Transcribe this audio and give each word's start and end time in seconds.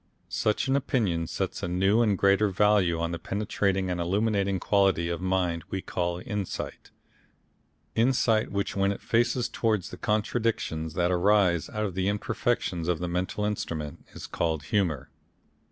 Such 0.29 0.67
an 0.67 0.75
opinion 0.75 1.27
sets 1.27 1.61
a 1.61 1.67
new 1.67 2.01
and 2.01 2.17
greater 2.17 2.49
value 2.49 2.99
on 2.99 3.11
that 3.11 3.21
penetrating 3.21 3.91
and 3.91 4.01
illuminating 4.01 4.59
quality 4.59 5.09
of 5.09 5.21
mind 5.21 5.63
we 5.69 5.79
call 5.83 6.23
insight, 6.25 6.89
insight 7.93 8.51
which 8.51 8.75
when 8.75 8.91
it 8.91 8.99
faces 8.99 9.47
towards 9.47 9.91
the 9.91 9.97
contradictions 9.97 10.95
that 10.95 11.11
arise 11.11 11.69
out 11.69 11.85
of 11.85 11.93
the 11.93 12.07
imperfections 12.07 12.87
of 12.87 12.97
the 12.97 13.07
mental 13.07 13.45
instrument 13.45 14.07
is 14.13 14.25
called 14.25 14.63
humour. 14.63 15.11